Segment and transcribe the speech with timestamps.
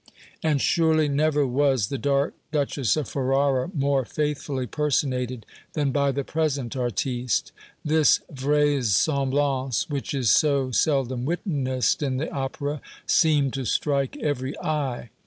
[0.41, 6.23] And surely never was the dark Duchess of Ferrara more faithfully personated than by the
[6.23, 7.51] present artiste.
[7.85, 15.11] This vraisemblance, which is so seldom witnessed in the opera, seemed to strike every eye.